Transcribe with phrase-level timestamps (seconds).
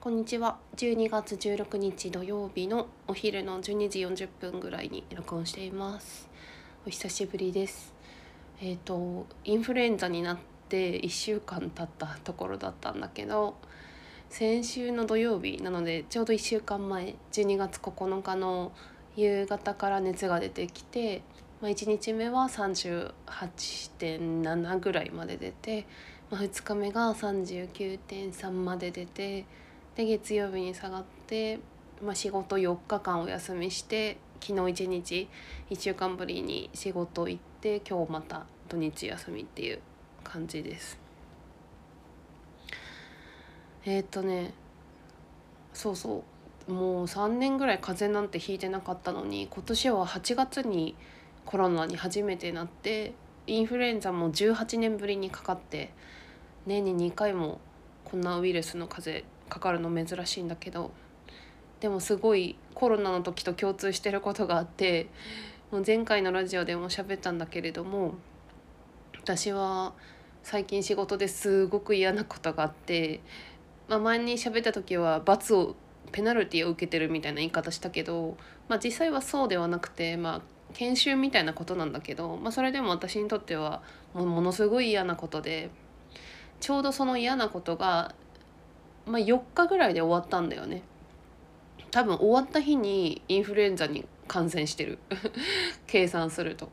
[0.00, 0.58] こんにちは。
[0.76, 6.30] 12月16日土曜日のお昼の12時40分ぐらいに録音しています。
[6.86, 7.92] お久しぶりです。
[8.60, 10.38] えっ、ー、とインフルエンザになっ
[10.68, 13.56] て1週間経ったところだったんだけど
[14.30, 18.70] 先週の土曜日なのでちょうど1週間前12月9日の
[19.16, 21.22] 夕方から熱が出てきて、
[21.60, 25.88] まあ、1日目は38.7ぐらいまで出て、
[26.30, 29.44] まあ、2日目が39.3まで出て
[29.98, 31.58] で月曜日に下がって、
[32.00, 35.28] まあ、仕事4日間お休みして昨日一日
[35.70, 39.80] 1週間ぶりに仕事行って今日また土日休みっていう
[40.22, 41.00] 感じです。
[43.86, 44.54] えー、っとね
[45.74, 46.22] そうそ
[46.68, 50.94] うもう3年ぐらい風邪なんてひいてなかったのに今年は8月に
[51.44, 53.14] コロナに初めてなって
[53.48, 55.92] インフルエンザも18年ぶりにかかって
[56.66, 57.58] 年に2回も
[58.04, 60.92] こんなウイルスの風邪かかるの珍しいんだけど
[61.80, 65.08] でもすごいコロナの時と共通してることがあって
[65.70, 68.14] もう前回のラジオでも喋ったんだけれども
[69.20, 69.92] 私は
[70.42, 73.20] 最近仕事ですごく嫌なことがあって、
[73.88, 75.76] まあ、前に喋った時は罰を
[76.10, 80.40] ペナルティを受けてるみたいな言い方したけど、まあ、実際はそうではなくて、まあ、
[80.72, 83.82] 研修みたいなことなんだけど、まあ、それでも私にとっては
[84.14, 85.70] ものすごい嫌なことで
[86.60, 88.14] ちょうどその嫌なことが
[89.08, 90.82] まあ、4日ぐらいで終わったんだよね
[91.90, 94.98] 多分終わった日にインフルエンザに感染してる
[95.86, 96.70] 計算すると。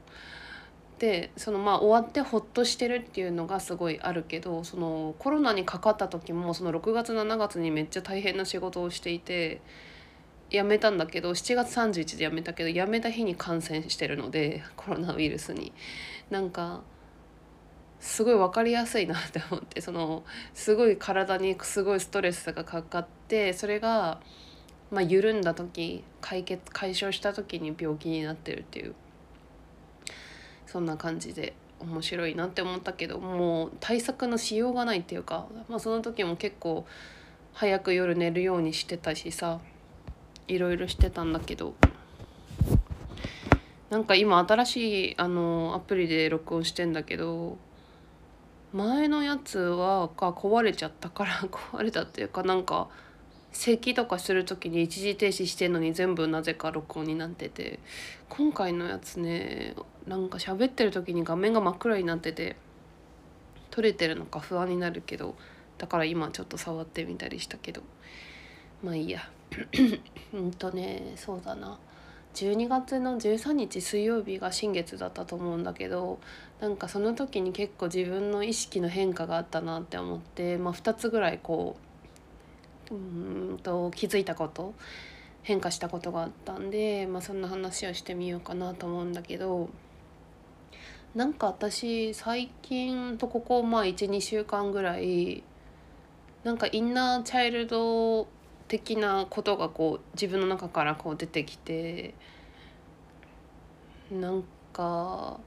[1.00, 9.60] でそのまあ終わってほっとしてるっていうのがすごいあるけどそのコロナにかかった時もその6月7月にめっちゃ大変な仕事をしていて
[10.50, 15.74] 辞めたんだけど7月31で辞めたけど辞めた日に感染してるのでコロナウイルスに。
[16.30, 16.82] なんか
[18.06, 24.22] すごい分かりやすいなって思ってそのすごい体にすごいストレスがかかってそれが、
[24.92, 28.94] まあ、緩んだ時解決解消した時に病気になってるっていう
[30.68, 36.86] そんな感じで面白いなって思ったけどもう対策のしようがないっていうか、まあ、その時も結構
[37.54, 39.60] 早く夜寝るようにしてたしさ
[40.48, 41.74] いろいろしてたんだけど。
[43.90, 47.58] なんか今新しいあのアプリで録音してんだけど
[48.76, 52.90] 前のやつはが壊れちゃったから 壊れたっていうかなんか
[53.54, 57.80] 咳とかする時に一時停止してんのに全部なぜか録音になってて
[58.28, 59.76] 今回のやつね
[60.06, 62.58] なんか喋ってる時に画面が真っ暗になってて
[63.72, 65.36] 撮れてるのか不安になるけど
[65.78, 67.82] だから今ちょっと触ってみたりしたけど。
[68.84, 69.30] まあいいや。
[70.34, 71.80] うんとねそうだな。
[72.36, 76.20] 12月の13日水曜日が新月だったと思うんだけど
[76.60, 81.78] なんかその時に結構自分の意識の変化があったなって思って、まあ、2つぐらいこ
[82.92, 84.74] ううんと気づいたこと
[85.44, 89.70] 変化したことがあったんで、まあ、そんな話をしてみようかなと思うんだけど
[91.16, 95.44] なんか私最近とここま12週間ぐらい
[96.44, 98.28] なんかインナーチャイルド
[98.68, 102.14] 的なことがこう自分の中からこう出てきて
[104.12, 104.44] なん
[104.74, 105.40] か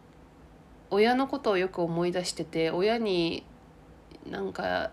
[0.90, 3.44] 親のことをよく思い出してて親に
[4.28, 4.90] なんか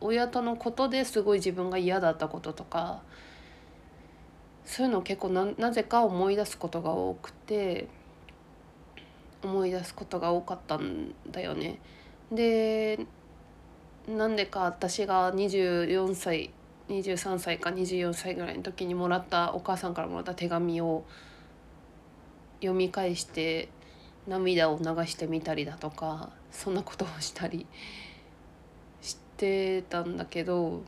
[0.00, 3.02] 親とのことですごい自分が嫌だったこととか
[4.64, 7.88] そういうのを結構ななぜか思い出すことが多くて
[9.42, 11.80] 思い出すことが多かったんだよね。
[12.30, 13.06] で
[14.10, 16.50] なんでか私が24歳
[16.88, 21.04] 23歳か24歳ぐらいの時にもらったお母さんからもらった手紙を
[22.60, 23.68] 読み返して
[24.26, 27.66] 涙を流してみたりだとかそんなことをしたり
[29.00, 30.82] してたんだけど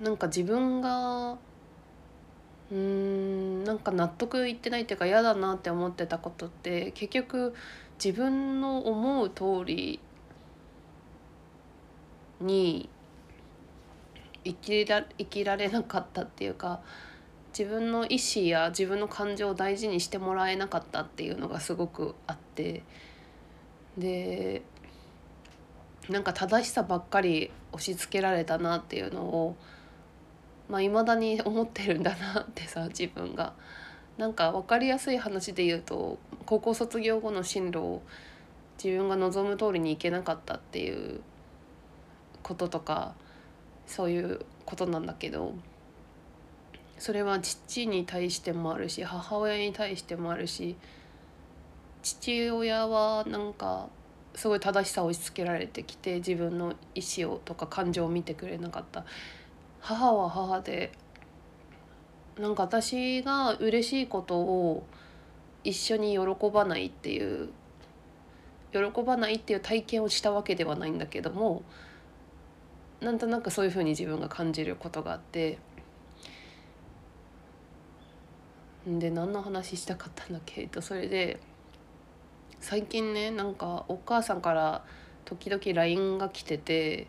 [0.00, 1.38] なんか自分が
[2.72, 7.54] うーんなんか納得いってないっていうか嫌だなって思ってたことって結局
[8.04, 10.00] 自分の思う通り
[12.44, 12.88] に
[14.44, 16.80] 生きら生きられなかったっていうか
[17.56, 22.82] 自分の意思や自分の感情を大事にしてもらえなかったっていうのがすごくあって
[23.96, 24.62] で
[26.08, 29.56] なんか正しさばっかり押し付けられたなっていうのを
[30.68, 33.54] まあ未だに思ってるんだなってさ自分が。
[34.16, 38.02] なんか分かりやすい話で言うと高校卒業後の進路を
[38.82, 41.20] 自分が望む通りに行けなかったっていう
[42.44, 43.14] こととか
[43.86, 45.54] そういうことなんだけど
[46.98, 50.76] それは父に対してもあるし母親に対してもあるし
[52.02, 53.88] 父親はなんか
[54.34, 59.04] すごい正しさを押し付けられてきて自分の意思をとか感情を見てくれなかった。
[59.80, 60.92] 母は母で
[62.38, 64.86] なんか私が嬉しいことを
[65.62, 67.50] 一緒に喜ばないっていう
[68.72, 71.62] 喜ばないっていう体験をしたわけではないんだけども
[73.04, 75.58] なんとなくそういうふうに自分が感じることがあって。
[78.86, 80.66] で何の話したかったんだっけ？
[80.66, 81.40] とそれで
[82.60, 84.84] 最近ねなんかお母さんから
[85.24, 87.06] 時々 LINE が来てて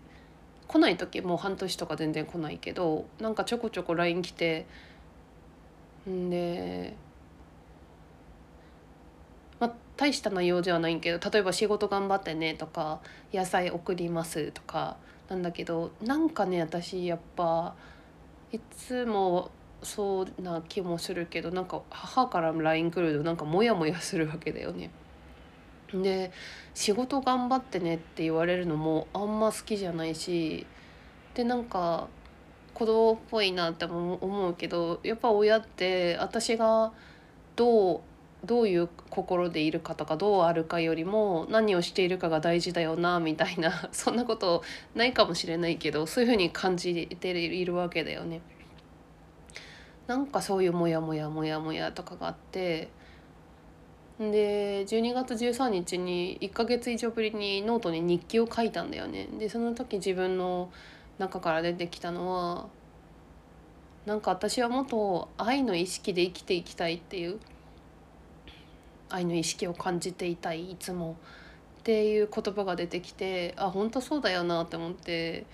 [0.69, 4.65] 来ない時もう半年とか全然来ないけどなんかちょこちょこ LINE 来て
[6.09, 6.95] んで
[9.97, 13.00] 大した内容ではないんけど例えば「仕事頑張ってね」とか
[13.33, 14.97] 「野菜送ります」とか
[15.30, 17.75] なんだけどなんかね私やっぱ
[18.51, 19.51] いつも
[19.83, 24.89] そうな気もするけどなんか母から LINE 来るとなんかモヤモヤするわけだよね。
[25.94, 26.31] で
[26.74, 30.65] 仕事頑張ってねって言われるのもあんま好きじゃないし
[31.36, 32.07] でなんか
[32.74, 36.92] 子供っぽいなって思うけどやっぱ親って私が
[37.56, 38.01] どう
[38.45, 44.63] どういう心でいるかとかどうあるかよりも何をしているかが大事だよなみたいな そんなこと
[44.94, 48.42] ないかもしれないけどそういうふうに感じているわけだよね。
[50.07, 52.89] なんかそういうモヤモヤモヤモヤとかがあって
[54.19, 59.27] で12月13日に1ヶ月以上ぶりにノートに日記を書いたんだよね。
[59.39, 60.71] でその時自分の
[61.18, 62.68] 中から出てきたのは
[64.06, 67.39] なんか私はもっと愛の意識で生きていきたいっていう
[69.16, 71.18] 愛の意識を感じていたいいつも
[71.80, 75.46] っていう言葉が出てきてあ本当そうだよなって思って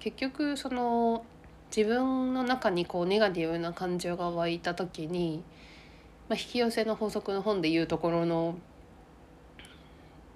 [0.00, 1.24] 結局その
[1.74, 5.42] 自分の中にこうネガティブな感情が湧いた時に、
[6.28, 8.56] まあ、引き寄せの法則の本でいうところの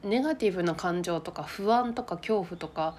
[0.03, 2.95] ネガティブな感情とか不安とか恐怖とか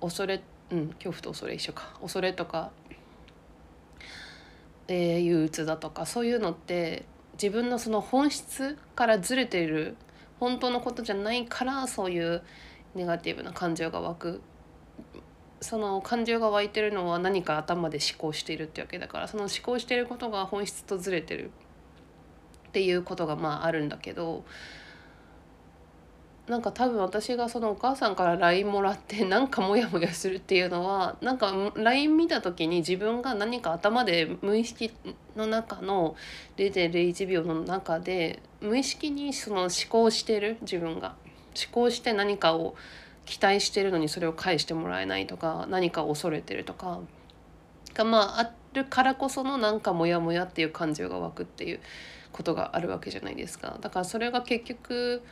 [0.00, 2.70] 恐れうん恐怖と恐れ一緒か恐れとか、
[4.88, 9.96] えー、憂鬱だとかそういうのって自分のその本質からずれている
[10.40, 12.42] 本当のことじゃないからそういう
[12.94, 14.40] ネガティブな感情が湧く。
[15.60, 21.52] その感情が湧いてるのは何か頭で思考しているってわけだからその思考していることが本質とずれてる
[22.68, 24.44] っていうことがまああるんだけど
[26.48, 34.92] なんか多分私がそのお母さんから LINE もらって なんかモヤモヤするっていうのはなんか LINE 見た時に自分が何か頭で無意識
[35.36, 36.16] の中の
[36.56, 41.14] 0.01秒の中で無意識にその思考してる自分が
[41.56, 42.74] 思考して何かを
[43.24, 47.00] 期待してるのにそれを返してもらえないとか何かを恐れてるとか
[47.94, 51.80] がまああるからこそのなんかモヤモヤっていう感情が湧くっていう
[52.32, 53.78] ことがあるわけじゃないですか。
[53.80, 55.22] だからそれが結局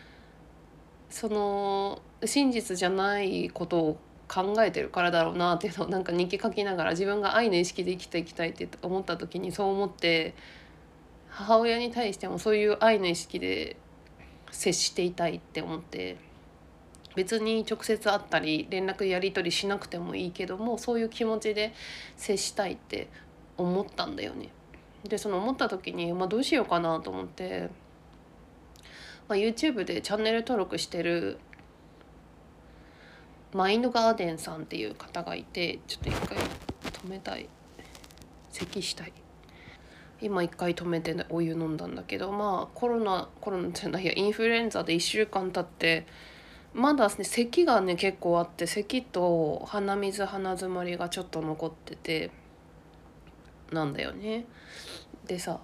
[1.12, 3.98] その真実じゃないことを
[4.28, 10.34] 考えてるからだろうなっていうのをなんか日記書きながら自分が愛の意識で生きていきたいって思った時にそう思って
[11.28, 13.76] 母親に対してもそういう愛の意識で
[14.50, 16.16] 接していたいって思って
[17.14, 21.74] 別に直接会ったり連絡やり取りしなくてもいいけどもそういう気持ちで
[22.16, 23.08] 接したいって
[23.58, 24.48] 思ったんだよね。
[25.06, 27.68] でその思った時に、まあ、どうしようかなと思って
[29.28, 31.38] まあ、YouTube でチャンネル登録してる
[33.52, 37.48] マインドガーデンさんっていう方がいてちょっと一回止めたい
[38.50, 39.12] 咳したい
[40.22, 46.06] 今一回止めてお湯飲んだんだけどまあコロナコロナじゃないやインフルエンザで1週間経って
[46.72, 52.30] まだね咳がね結構あって咳と鼻水鼻づまりがちょっと残ってて
[53.72, 54.44] なんだよね。
[55.26, 55.60] でさ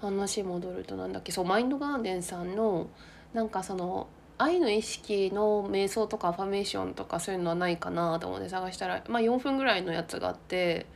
[0.00, 1.32] 話戻るとなんだっけ？
[1.32, 2.88] そうマインドガーデンさんの
[3.34, 10.86] なんかその愛の意識の瞑想とかアファメーションとかそういうのはないかなと思って探したら、まあ、4分ぐらいのやつがあって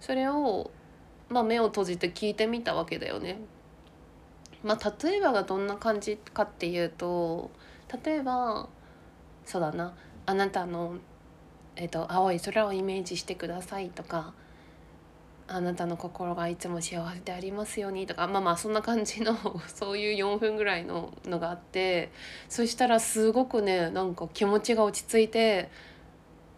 [0.00, 0.70] それを、
[1.28, 3.40] まあ、目を閉じて聞いてみたわけだよね。
[4.64, 7.50] まあ、例えばがどんな感じかっていうと
[8.04, 8.68] 例えば
[9.44, 9.94] そうだな
[10.26, 10.96] あなたの、
[11.76, 14.34] えーと青い空をイメージしてくださいとか
[15.54, 19.36] あなたの心がいつも幸せでありますようにとかまあまあそんな感じの
[19.68, 22.10] そういう4分ぐらいののがあって
[22.48, 25.70] そしたらすごくねなんか気持ちが落ち着いて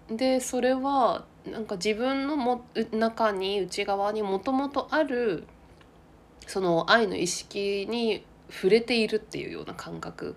[0.09, 5.45] でそれはなんか自分のも中に内側にもともとある
[6.47, 10.37] その愛の意識に触れているっていうような感覚。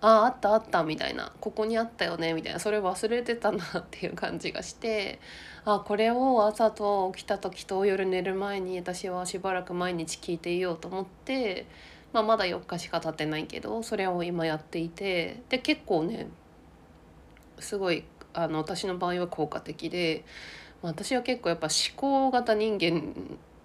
[0.00, 1.32] あああったあったみたいな。
[1.40, 2.58] ここにあったよねみたいな。
[2.58, 5.20] それ忘れてたなっていう感じがして。
[5.64, 11.66] あこれを朝と起きた時と夜寝る前に私はしばらく毎日聞いていようと思って
[12.12, 15.42] まあ、まだ4日しか経ってないけどそれを今やっていて。
[15.48, 16.28] で結構ね
[17.58, 20.24] すごいあの私の場合は効果的で、
[20.82, 23.14] まあ、私は結構やっぱ思考型人間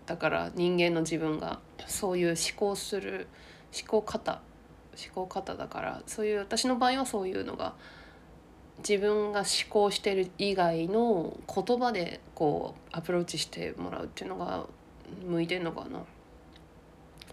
[0.05, 3.27] だから人間の自分がそういう思考する
[3.73, 4.41] 思考方
[4.97, 7.73] 思考方だからそういう私の場合はそういうのが
[8.79, 14.65] 自分が思考してる以外の言葉でこうアプローチしてもらうっていうのが
[15.25, 15.99] 向いてんのかな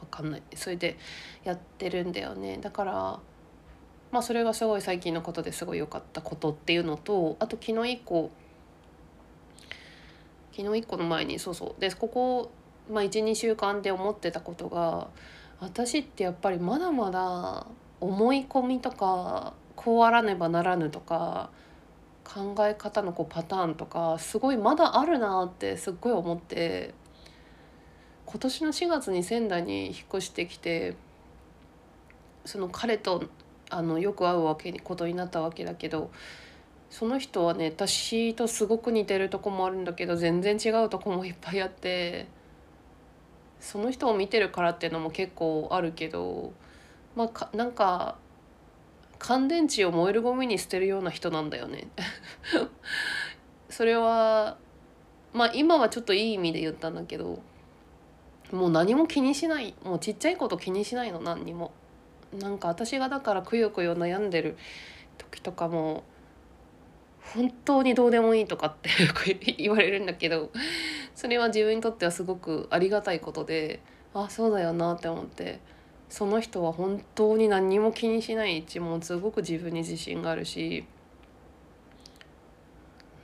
[0.01, 0.43] 分かんない。
[0.55, 0.97] それで
[1.45, 2.59] やってるんだよね。
[2.59, 2.93] だから
[4.11, 8.31] まあそれがすごい最近のことですごい良かったことっていうのとあと昨日以降
[10.53, 11.81] 昨日1個の前にそうそう。
[11.81, 12.51] でここ、
[12.91, 15.09] まあ、12週間で思ってたことが
[15.63, 17.69] 私ってやっぱりまだまだ
[18.01, 21.51] 思い込みとかこうあらねばならぬとか
[22.25, 26.95] 考え方のこうパターンとかすごいまだあるなってすっごい思って
[28.27, 30.97] 今年の4月に仙台に引っ越してきて
[32.45, 33.23] その彼と
[33.71, 36.11] あのよく会うわけにことになったわけだけど
[36.91, 42.27] その人はね私とすごく似てるとこもあるんだけど全然違うとこもいっぱいあって
[43.63, 46.53] その人を見てるからっていうのも結構あるけど
[47.15, 48.19] まあかなんか
[49.21, 51.87] 乾電池を燃えるゴミに捨てるような人なんだよね
[53.71, 54.59] それは
[55.33, 57.39] まあ今はちょっといい意味で言ったんだけど
[58.51, 61.73] もう何も気にしないもうちっちゃいこと気にしないの何にも。
[62.33, 64.57] なんか私がだからくよくよ悩んでる
[65.19, 66.03] 時とかも
[67.35, 68.89] 本当にどうでもいいとかって
[69.59, 70.51] 言われるんだけど
[71.15, 73.81] それは自分にとってはすごくありがたいことで
[74.15, 75.61] あそうだよなって思って
[76.09, 80.85] その人は本当に何も気にしない一もすごく自分に自信があるし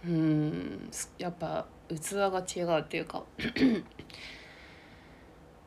[0.07, 3.25] うんやっぱ器が違うっていうか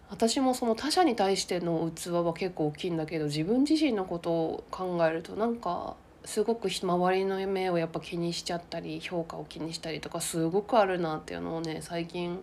[0.09, 12.41] 私もその他者に対しての器は結構大きいんだけど自分自身のことを考えるとなんかすごく周りの目をやっぱ気にしちゃったり評価を気にしたりとかすごくあるなっていうのをね最近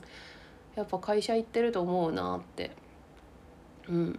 [0.75, 2.71] やっぱ会社行ってると思うなって。
[3.89, 4.19] うん、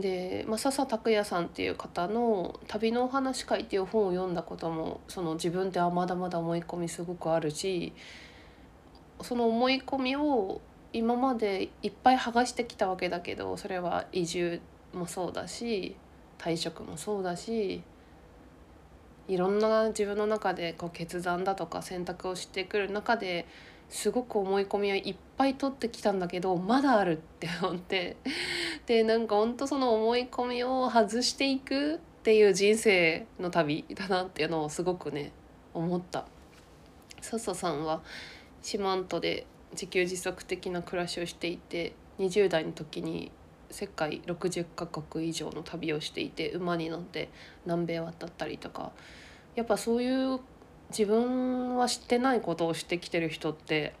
[0.00, 7.94] で、まあ、笹拓也さんっていう方の「旅のお話会」っていう本を読んだこともその自分ではまだまだ思い込みすごくあるし
[9.22, 10.60] その思い込みを
[10.92, 14.60] 今までいっぱい剥がしてきたわけだけどそれは移住
[14.92, 15.96] もそうだし
[16.38, 17.82] 退職もそうだし
[19.30, 23.46] いろんな自分の中でこう決断だとか選択をしてくる中で
[23.88, 28.16] すごく思い込みはいっぱい取ってきたんだけどまだあるって思って
[28.86, 35.30] でなんかほんとその思い込みを外していくっていう人生の旅だなっていうのをすごくね
[35.74, 36.26] 思った。
[37.20, 38.00] 笹さんは
[38.62, 43.30] 四万十で自給自足的な暮らしをしていて20代の時に
[43.70, 47.30] 世界60カ国以上の旅をしていて馬に乗って
[47.66, 48.92] 南米渡ったりとか
[49.54, 50.40] やっぱそういう
[50.90, 53.94] 自分は知ってないことをしてきてる人って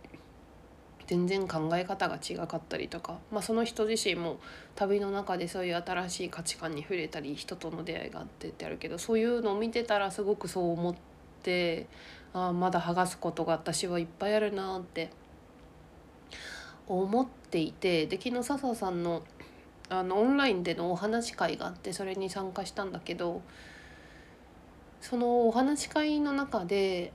[1.06, 4.38] 全然考え方が違かったりとか、まあ、その人自身も
[4.76, 10.94] 旅の中でそういう新しい価値観に触れたり人との出会いがあってってあるけどそういうのを見てたらすごくそう思っ
[11.42, 11.88] て
[12.32, 15.10] ああまだ剥がすことが私はいっぱいあるなって
[16.86, 19.22] 思っていてで昨日笹さんの
[19.90, 23.42] あのオンラインでのお話会があってそれに参加したんだけど
[25.00, 27.12] そのお話会の中で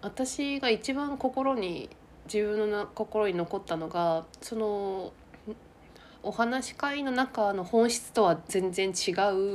[0.00, 1.90] 私が一番心に
[2.32, 5.12] 自分の心に残ったのがその
[6.22, 9.10] お話し会の中の本質とは全然違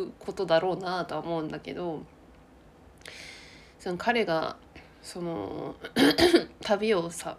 [0.05, 2.03] うことだろうなとは思うんだけど
[3.79, 4.57] その彼が
[5.01, 5.75] その
[6.61, 7.37] 旅をさ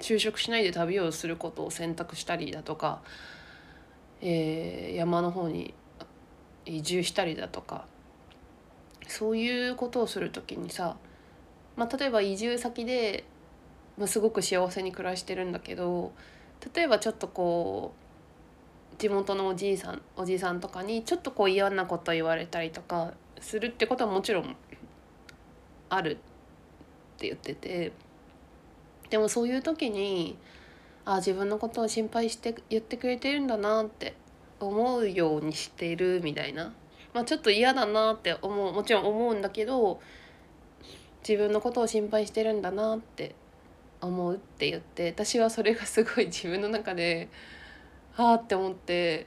[0.00, 3.02] 就職しないで旅をすることを選択したりだとか、
[4.20, 5.74] えー、山の方に
[6.66, 7.86] 移住したりだとか
[9.06, 10.96] そういうことをする時にさ、
[11.76, 13.24] まあ、例えば移住先で、
[13.96, 16.12] まあ、すごく幸せに暮らしてるんだけど
[16.74, 17.94] 例えばちょっとこ
[18.92, 24.56] う地元のおじいさんおじいさんとかにちょっとこう嫌なこと言われたりとかするってことはもちろん
[25.88, 26.14] あるっ
[27.18, 27.92] て言ってて
[29.08, 30.36] でもそういう時に
[31.10, 34.14] あ自分のことを心配して言ってくれてるんだなって
[34.60, 36.74] 思うようにしてるみたいな。
[37.14, 40.00] まあ、ちょっと嫌だなって思うもちろん思うんだけど
[41.26, 43.34] 自分のことを心配してるんだなって
[44.02, 47.28] 思うって言って私はそれがすごい 自分の中で
[48.18, 49.26] ああって思って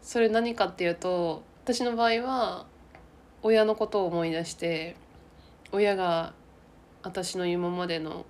[0.00, 2.66] それ何かっていうと私の場合は
[3.42, 4.94] 親のことを思い出して
[5.72, 6.32] 親が
[7.02, 8.24] 私の今までの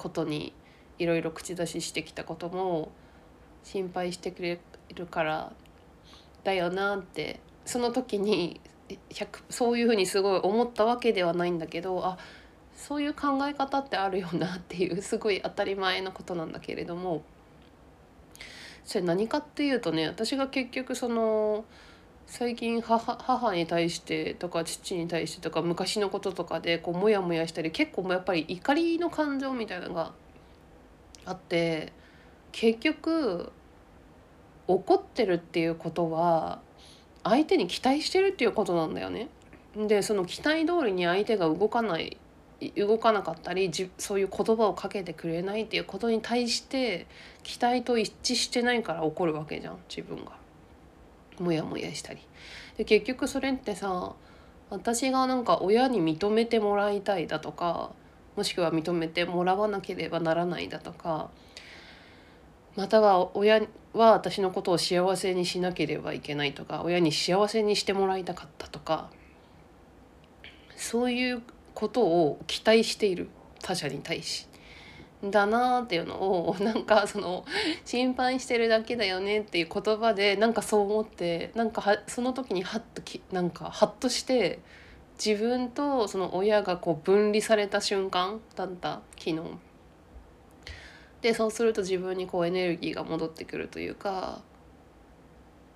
[0.00, 0.54] ことに
[0.98, 2.90] いろいろ口出ししてきたことも
[3.64, 4.58] 心配してくれ
[4.94, 5.52] るから
[6.42, 8.62] だよなってその時に
[9.50, 12.16] そういうふうにすごい思ったわけではないんだけどあ
[12.74, 17.22] そういう考え方ってあるよなっていうすごい当たり前のことなんだけれども
[18.82, 21.66] それ何かっていうとね私が結局その
[22.30, 30.12] 最近母母に対してとか父に対してとか昔のこととかでこうモヤモヤしたり結構やっぱり怒りの感情みたいなのが
[31.24, 31.92] あって
[32.52, 33.50] 結局
[34.68, 36.60] 怒ってるっていうことは
[37.24, 39.28] 相手に期待してるっていうことなんだよね。
[39.76, 42.16] でその期待通りに相手が動かない
[42.76, 47.08] 動かなかったりそういう言葉をかけてくれないっていうことに対して
[47.42, 50.38] 期待と一致してないから怒るわけじゃん自分が。
[51.40, 52.20] モヤモヤしたり。
[52.76, 54.14] で結局それってさ
[54.70, 57.90] 私がなんか親に認めてもらいたいだとか
[58.36, 61.30] もしくは認めてもらわなければならないだとか
[62.76, 63.60] または親
[63.92, 69.10] は私のことを幸せにしなければいけないとか親に幸せにしてもらいたかったとか
[70.76, 71.42] そういう
[71.74, 73.28] ことを期待している
[73.60, 74.46] 他者に対し
[75.22, 76.14] だなっていうの
[76.48, 77.44] を なんかその
[77.84, 84.60] 心配してるだけだよねっていう言葉でなんかそう思ってなんかはその時にハッときなんかハッとして
[85.22, 89.40] 自分とその親がこう分離された瞬間だった昨日。
[91.20, 94.40] でそうすると自分にこうエネルギーが戻ってくるというか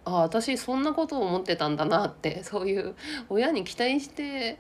[0.07, 2.95] ああ私そんなことを思ってたんだなってそういう
[3.29, 4.59] 親に期待して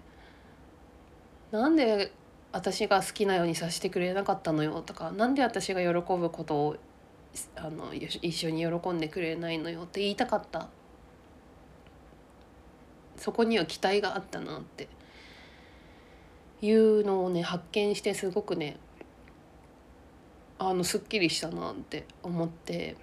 [1.53, 2.13] なんで
[2.55, 6.77] 私が好きなようにさせてくれなかったのよとか何で私が喜ぶことを
[7.57, 10.69] あの一緒に喜んでくれないのよって言いたかった。
[13.17, 14.89] そこには期待があったなって。
[16.63, 18.79] いうのをね発見してすごくね
[20.59, 22.97] あのすっきりしたなって思って。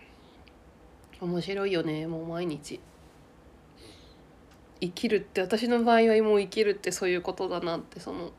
[1.20, 2.80] 面白いよねもう毎日。
[4.80, 8.32] 生きるって私の場合はもう生きるってそういうことだなってその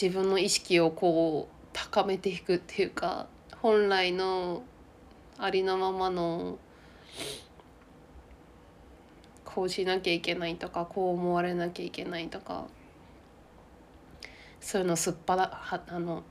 [0.00, 3.26] 自分の意識をこう高めていくっていうか
[3.60, 4.62] 本来の
[5.36, 6.58] ありのままの
[9.44, 12.64] こうしなきゃいけないとかこう思われなきゃいけないとか
[14.58, 16.22] そういうのすっぱらはあの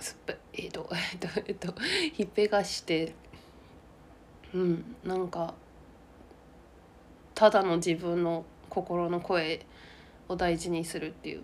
[0.00, 1.74] すっぱえっ、 とえっ、とえっ、と
[2.14, 3.14] ひっぺがして
[4.54, 5.52] うんなんか
[7.34, 9.66] ただの自分の心の声
[10.28, 11.42] を大事にするっていう。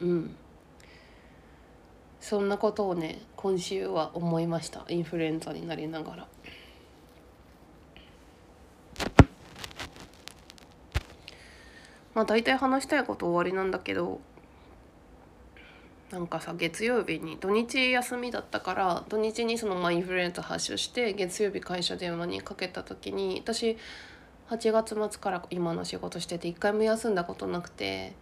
[0.00, 0.36] うん
[2.20, 6.28] そんなことをね今週は思いましたインフルエンザになりながら。
[12.14, 14.20] まあ大体話したいこと終わりなんだけど
[16.10, 23.76] なんかさ月曜日に土日休みだったから土日にそのまあインフルエンザ発症して月曜日会社電話にかけた時に私
[24.50, 28.14] 8月末から今の仕事してて一回も休んだことなくて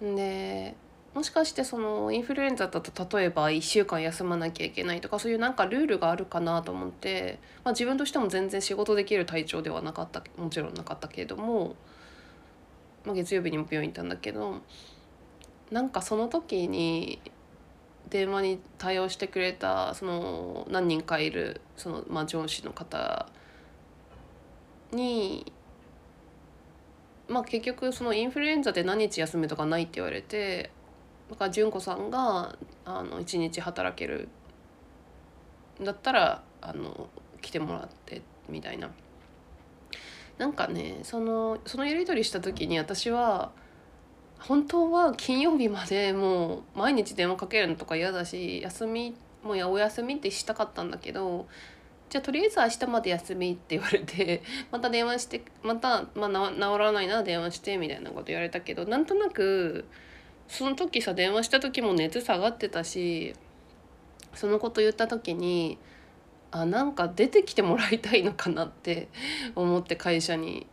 [0.00, 0.76] で
[1.14, 11.74] もしかしてそのインフルエンザだと例えば1週間休まなきゃいけないとかそういうなんかルールがあるかなと思って、まあ、自分としても全然仕事できる体調ではなかったもちろんなかったけれども、
[13.04, 14.60] まあ、月曜日にも病院行ったんだけど
[15.70, 17.20] なんかその時に
[18.10, 23.28] 電話に対応してくれたその何人かいるその、まあ、上司の方
[24.92, 25.52] に
[27.28, 30.70] まあ結局そのインフルエンザで何日休むとかないって言われて
[31.30, 34.28] だから純子さんがあの1日働ける
[35.82, 37.08] だったらあの
[37.40, 38.90] 来てもらってみたいな。
[40.38, 43.50] なんかねそのそのやり取りした時に私は
[44.38, 51.48] 本当は金曜日までもう毎日電話かけるのとか嫌だし休みもうやお休みってしたかったんだけど
[52.08, 54.42] じゃあとりあえず明日まで休みって言われて
[54.72, 59.84] また電話してまた、まあ、治らないな電話してみたいなこと言われたけどなんとなく
[60.48, 63.34] その時さ電話した時も熱下がってたし
[64.34, 65.78] そのこと言った時に
[66.50, 69.08] あなんか出てきてもらいたいのかなって
[69.54, 70.66] 思って会社に。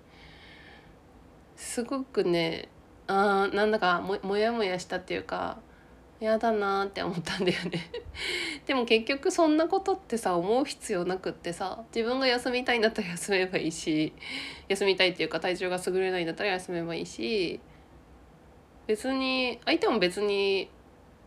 [1.57, 2.67] すごくね
[3.07, 5.57] あなんだかももやもやしたっていうか
[6.25, 7.91] 嫌だなって思ったんだよね。
[8.65, 14.11] でも結局そんなことってさ思う必要なくってさ自分が休みたいんだったら休めばいいし
[14.67, 17.59] 休みたいっていうか体調が優れないんだったら休めばいいし
[18.87, 20.69] 別に相手も別に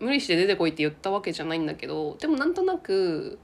[0.01, 3.39] 無理して出てこいって言ったわけじゃないんだけどでもなんとなく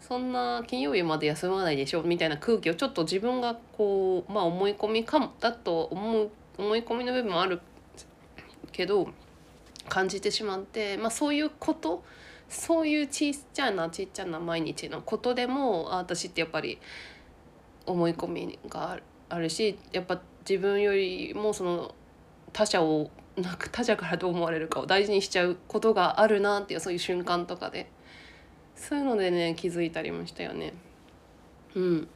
[0.00, 7.60] そんな金曜日まで休まないでしょみたいな空気をちょっと自分がこうまあ思い込みかもだと思う思い込みの部分もある
[8.72, 9.08] けど
[9.88, 12.04] 感じてしまって、まあ、そういうこと
[12.48, 16.78] そういうちっちゃなちっちゃな毎日のことでもあ私ってやっぱり
[17.86, 21.94] 思い込みがあるしやっぱ自分よりもその
[22.52, 27.90] 他者をなんか他者からどう思われるかを大事にしちゃうことがあるなっていうそういう瞬間とかで
[28.74, 30.72] そういうのでね気づいたりもしたよね。
[31.74, 32.08] うん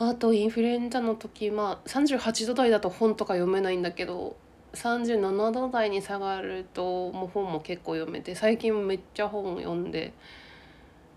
[0.00, 4.36] あとインフルエンザの時まあ38度台だと本とか読めないんだけど
[4.78, 10.12] 37度台に下がるともう本も結構読めて最近めっちゃ本を読んで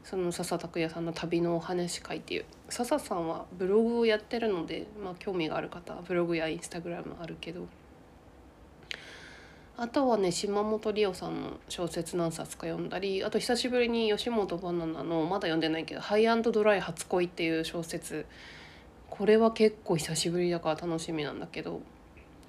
[0.03, 7.67] その笹拓也さんの旅のお話会っていう笹さんはブログをやってるので、まあ、興味がある方はブログやインスタグラムあるけど
[9.77, 18.25] あとはね島本理生さんの小説何冊か読んだりあと久しぶりに吉本バナナのまだ読んでないけど「ハイアンドドライ初恋」っていう小説
[19.09, 21.81] これは結構久しぶりだから楽しみなんだけど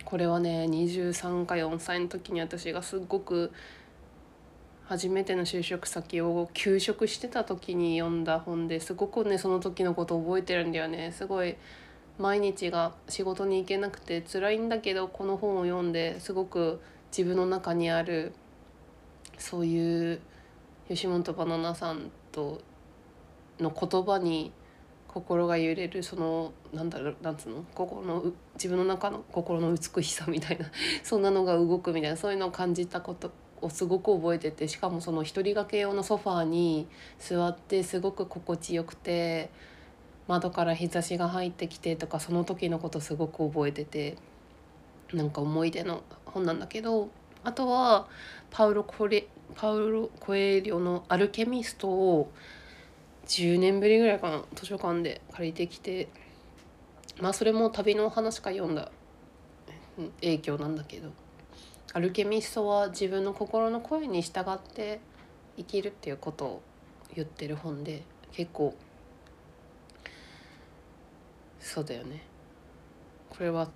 [0.04, 3.52] これはね23か4歳の時に私がすっごく
[4.84, 11.12] 初めての就職先を休職してた時に読んだ本ですごくねその時のこと覚えてるんだよね。
[11.12, 11.56] すごい
[12.18, 16.80] 毎日が仕事に行けなくて辛いんだけどこの本を読んですごく
[17.16, 18.32] 自分の中にある
[19.38, 20.20] そういう
[20.88, 22.60] 吉本バナナさんと
[23.58, 24.52] の言葉に
[25.08, 27.64] 心が揺れるそのなんだろうなんつうの？
[27.74, 30.66] 心の自分の中の心の美しさみたいな。
[31.04, 33.30] そんなのが動くみたいなそういうのを感じたこと
[33.61, 39.50] をすごく覚えててしかもその一人掛け用のソファーに座ってすごく心地よくて
[40.26, 44.16] 窓から日差しが入ってきてとかその時のことすごく覚えてて
[45.12, 47.11] なんか思い出の本なんだけど
[47.44, 48.08] あとは
[48.50, 52.30] パウロコレパウロ・コエリョの「アルケミスト」を
[53.26, 56.08] 10年ぶりぐらいかな図書館で借りてきて
[57.20, 58.90] まあそれも旅の話か読んだ
[60.20, 61.11] 影響なんだけど。
[61.94, 65.01] アルケミストは自分の心の声に従って
[65.59, 66.62] 生きるっていうことを
[67.14, 68.75] 言ってる本で結構
[71.61, 72.22] そうだよね。
[73.29, 73.68] これは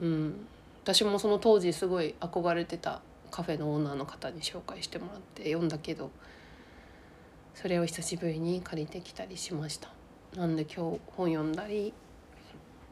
[0.00, 0.46] うん
[0.82, 6.10] 私もその当時すごい憧れてたカフェのオーナーの方に紹介してもらって読んだけど
[7.54, 9.92] それを久しぶりに借りてきたりしました。
[10.34, 11.92] なんで今日本読んだり、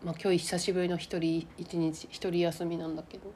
[0.04, 3.32] まあ、今日久しぶりの一人一日一人休みなんだけど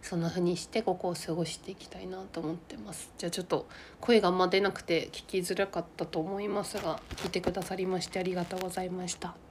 [0.00, 3.66] そんな風にしてここを過ごしていきたいなと思ってますじゃあちょっと
[4.00, 9.47] 声があんま出なくて聞きづらかったと思いますが聞いてくださりましてありがとうございました。